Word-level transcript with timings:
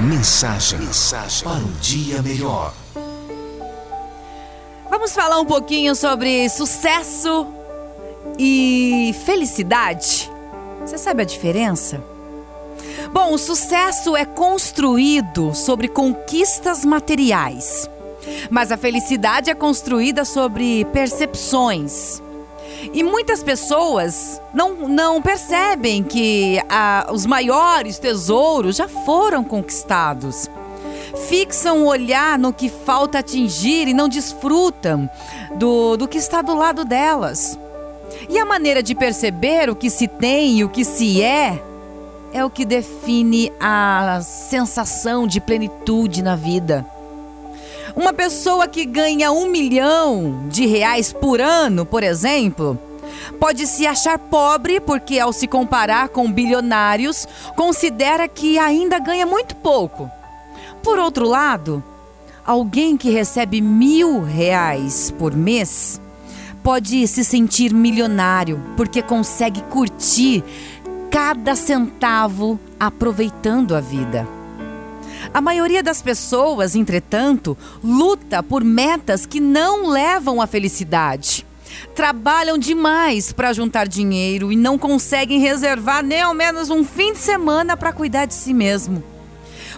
Mensagem, 0.00 0.78
mensagem 0.78 1.42
para 1.42 1.58
um 1.58 1.72
dia 1.80 2.22
melhor. 2.22 2.72
Vamos 4.88 5.12
falar 5.12 5.40
um 5.40 5.44
pouquinho 5.44 5.92
sobre 5.96 6.48
sucesso 6.48 7.48
e 8.38 9.12
felicidade. 9.24 10.30
Você 10.82 10.96
sabe 10.98 11.22
a 11.22 11.24
diferença? 11.24 12.00
Bom, 13.12 13.32
o 13.32 13.38
sucesso 13.38 14.16
é 14.16 14.24
construído 14.24 15.52
sobre 15.52 15.88
conquistas 15.88 16.84
materiais, 16.84 17.90
mas 18.48 18.70
a 18.70 18.76
felicidade 18.76 19.50
é 19.50 19.54
construída 19.54 20.24
sobre 20.24 20.84
percepções. 20.92 22.22
E 22.92 23.02
muitas 23.02 23.42
pessoas 23.42 24.40
não, 24.54 24.88
não 24.88 25.20
percebem 25.20 26.02
que 26.02 26.60
ah, 26.68 27.08
os 27.12 27.26
maiores 27.26 27.98
tesouros 27.98 28.76
já 28.76 28.88
foram 28.88 29.42
conquistados. 29.42 30.48
Fixam 31.28 31.84
o 31.84 31.86
olhar 31.86 32.38
no 32.38 32.52
que 32.52 32.68
falta 32.68 33.18
atingir 33.18 33.88
e 33.88 33.94
não 33.94 34.08
desfrutam 34.08 35.08
do, 35.56 35.96
do 35.96 36.06
que 36.06 36.18
está 36.18 36.42
do 36.42 36.54
lado 36.54 36.84
delas. 36.84 37.58
E 38.28 38.38
a 38.38 38.44
maneira 38.44 38.82
de 38.82 38.94
perceber 38.94 39.68
o 39.70 39.76
que 39.76 39.90
se 39.90 40.06
tem 40.06 40.58
e 40.58 40.64
o 40.64 40.68
que 40.68 40.84
se 40.84 41.22
é 41.22 41.62
é 42.32 42.44
o 42.44 42.50
que 42.50 42.64
define 42.64 43.50
a 43.58 44.20
sensação 44.22 45.26
de 45.26 45.40
plenitude 45.40 46.22
na 46.22 46.36
vida. 46.36 46.84
Uma 47.98 48.12
pessoa 48.12 48.68
que 48.68 48.84
ganha 48.84 49.32
um 49.32 49.50
milhão 49.50 50.46
de 50.48 50.64
reais 50.66 51.12
por 51.12 51.40
ano, 51.40 51.84
por 51.84 52.04
exemplo, 52.04 52.78
pode 53.40 53.66
se 53.66 53.88
achar 53.88 54.16
pobre 54.20 54.78
porque, 54.78 55.18
ao 55.18 55.32
se 55.32 55.48
comparar 55.48 56.08
com 56.08 56.30
bilionários, 56.30 57.26
considera 57.56 58.28
que 58.28 58.56
ainda 58.56 59.00
ganha 59.00 59.26
muito 59.26 59.56
pouco. 59.56 60.08
Por 60.80 61.00
outro 61.00 61.26
lado, 61.26 61.82
alguém 62.46 62.96
que 62.96 63.10
recebe 63.10 63.60
mil 63.60 64.22
reais 64.22 65.12
por 65.18 65.34
mês 65.34 66.00
pode 66.62 67.04
se 67.08 67.24
sentir 67.24 67.74
milionário 67.74 68.62
porque 68.76 69.02
consegue 69.02 69.60
curtir 69.62 70.44
cada 71.10 71.56
centavo 71.56 72.60
aproveitando 72.78 73.74
a 73.74 73.80
vida. 73.80 74.37
A 75.32 75.40
maioria 75.40 75.82
das 75.82 76.02
pessoas, 76.02 76.74
entretanto, 76.74 77.56
luta 77.82 78.42
por 78.42 78.64
metas 78.64 79.26
que 79.26 79.40
não 79.40 79.88
levam 79.88 80.40
à 80.40 80.46
felicidade. 80.46 81.46
Trabalham 81.94 82.56
demais 82.56 83.32
para 83.32 83.52
juntar 83.52 83.86
dinheiro 83.86 84.50
e 84.50 84.56
não 84.56 84.78
conseguem 84.78 85.40
reservar 85.40 86.02
nem 86.02 86.22
ao 86.22 86.34
menos 86.34 86.70
um 86.70 86.84
fim 86.84 87.12
de 87.12 87.18
semana 87.18 87.76
para 87.76 87.92
cuidar 87.92 88.26
de 88.26 88.34
si 88.34 88.54
mesmo. 88.54 89.02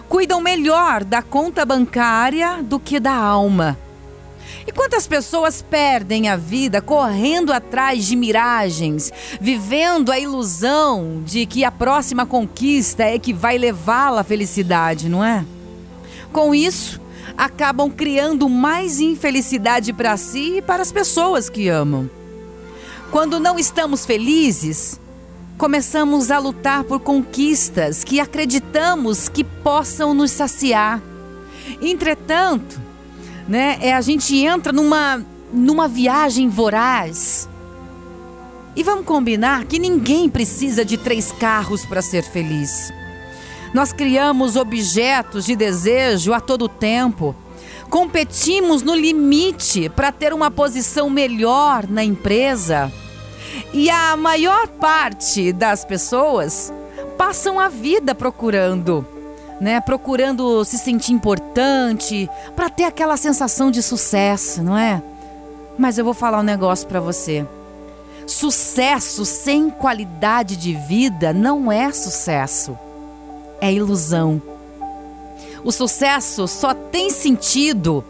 Cuidam 0.07 0.41
melhor 0.41 1.03
da 1.03 1.21
conta 1.21 1.65
bancária 1.65 2.61
do 2.63 2.79
que 2.79 2.99
da 2.99 3.13
alma. 3.13 3.77
E 4.65 4.71
quantas 4.71 5.07
pessoas 5.07 5.61
perdem 5.61 6.29
a 6.29 6.35
vida 6.35 6.81
correndo 6.81 7.51
atrás 7.51 8.05
de 8.05 8.15
miragens, 8.15 9.11
vivendo 9.39 10.11
a 10.11 10.19
ilusão 10.19 11.21
de 11.25 11.45
que 11.45 11.63
a 11.63 11.71
próxima 11.71 12.25
conquista 12.25 13.03
é 13.03 13.17
que 13.17 13.33
vai 13.33 13.57
levá-la 13.57 14.21
à 14.21 14.23
felicidade, 14.23 15.09
não 15.09 15.23
é? 15.23 15.43
Com 16.31 16.53
isso, 16.53 17.01
acabam 17.37 17.89
criando 17.89 18.47
mais 18.47 18.99
infelicidade 18.99 19.91
para 19.93 20.15
si 20.17 20.57
e 20.57 20.61
para 20.61 20.81
as 20.81 20.91
pessoas 20.91 21.49
que 21.49 21.67
amam. 21.67 22.09
Quando 23.09 23.39
não 23.39 23.59
estamos 23.59 24.05
felizes, 24.05 24.99
começamos 25.57 26.31
a 26.31 26.39
lutar 26.39 26.83
por 26.83 26.99
conquistas 26.99 28.03
que 28.03 28.19
acreditamos 28.19 29.27
que 29.27 29.43
possam 29.43 30.13
nos 30.13 30.31
saciar. 30.31 31.01
Entretanto, 31.81 32.79
né? 33.51 33.77
É 33.81 33.93
a 33.93 33.99
gente 33.99 34.33
entra 34.37 34.71
numa 34.71 35.21
numa 35.51 35.85
viagem 35.85 36.47
voraz. 36.47 37.49
E 38.73 38.81
vamos 38.81 39.05
combinar 39.05 39.65
que 39.65 39.77
ninguém 39.77 40.29
precisa 40.29 40.85
de 40.85 40.97
três 40.97 41.33
carros 41.33 41.85
para 41.85 42.01
ser 42.01 42.23
feliz. 42.23 42.93
Nós 43.73 43.91
criamos 43.91 44.55
objetos 44.55 45.45
de 45.45 45.57
desejo 45.57 46.31
a 46.31 46.39
todo 46.39 46.69
tempo. 46.69 47.35
Competimos 47.89 48.81
no 48.81 48.95
limite 48.95 49.89
para 49.89 50.13
ter 50.13 50.33
uma 50.33 50.49
posição 50.49 51.09
melhor 51.09 51.85
na 51.89 52.05
empresa. 52.05 52.89
E 53.73 53.89
a 53.89 54.15
maior 54.15 54.69
parte 54.69 55.51
das 55.51 55.83
pessoas 55.83 56.71
passam 57.17 57.59
a 57.59 57.67
vida 57.67 58.15
procurando 58.15 59.05
né, 59.61 59.79
procurando 59.79 60.65
se 60.65 60.75
sentir 60.79 61.13
importante, 61.13 62.27
para 62.55 62.67
ter 62.67 62.85
aquela 62.85 63.15
sensação 63.15 63.69
de 63.69 63.83
sucesso, 63.83 64.63
não 64.63 64.75
é? 64.75 64.99
Mas 65.77 65.99
eu 65.99 66.03
vou 66.03 66.15
falar 66.15 66.39
um 66.39 66.43
negócio 66.43 66.87
para 66.87 66.99
você. 66.99 67.45
Sucesso 68.25 69.23
sem 69.23 69.69
qualidade 69.69 70.55
de 70.55 70.73
vida 70.73 71.31
não 71.31 71.71
é 71.71 71.91
sucesso. 71.91 72.75
É 73.61 73.71
ilusão. 73.71 74.41
O 75.63 75.71
sucesso 75.71 76.47
só 76.47 76.73
tem 76.73 77.11
sentido 77.11 78.03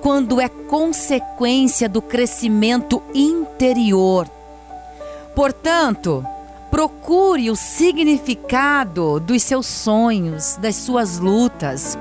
quando 0.00 0.40
é 0.40 0.48
consequência 0.48 1.88
do 1.88 2.00
crescimento 2.00 3.02
interior. 3.12 4.28
Portanto, 5.34 6.24
Procure 6.72 7.50
o 7.50 7.54
significado 7.54 9.20
dos 9.20 9.42
seus 9.42 9.66
sonhos, 9.66 10.56
das 10.56 10.74
suas 10.74 11.18
lutas. 11.18 11.98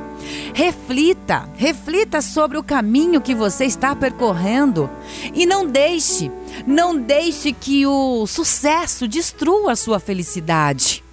Reflita, 0.54 1.50
reflita 1.58 2.22
sobre 2.22 2.58
o 2.58 2.64
caminho 2.64 3.20
que 3.20 3.36
você 3.36 3.66
está 3.66 3.94
percorrendo 3.94 4.90
e 5.34 5.46
não 5.46 5.68
deixe, 5.68 6.32
não 6.66 6.98
deixe 6.98 7.52
que 7.52 7.86
o 7.86 8.26
sucesso 8.26 9.10
destrua 9.10 9.74
a 9.74 9.76
sua 9.76 10.00
felicidade. 10.00 11.04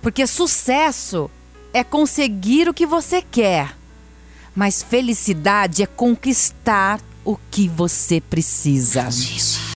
Porque 0.00 0.24
sucesso 0.24 1.28
é 1.74 1.82
conseguir 1.82 2.68
o 2.68 2.74
que 2.74 2.86
você 2.86 3.20
quer, 3.20 3.76
mas 4.54 4.80
felicidade 4.80 5.82
é 5.82 5.86
conquistar 5.86 7.00
o 7.24 7.36
que 7.50 7.66
você 7.66 8.20
precisa. 8.20 9.08